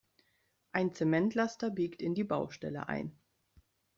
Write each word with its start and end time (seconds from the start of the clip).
Ein 0.71 0.95
Zementlaster 0.95 1.69
biegt 1.69 2.01
in 2.01 2.15
die 2.15 2.23
Baustelle 2.23 2.89
ein. 2.89 3.15